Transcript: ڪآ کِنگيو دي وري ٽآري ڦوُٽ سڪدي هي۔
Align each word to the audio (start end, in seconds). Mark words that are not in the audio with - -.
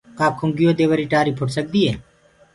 ڪآ 0.19 0.27
کِنگيو 0.39 0.71
دي 0.77 0.85
وري 0.91 1.05
ٽآري 1.11 1.31
ڦوُٽ 1.37 1.49
سڪدي 1.57 1.81
هي۔ 1.89 1.93